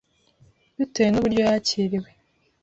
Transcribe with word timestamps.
bitewe 0.77 1.09
n’uburyo 1.11 1.41
yakiriwe; 1.47 2.09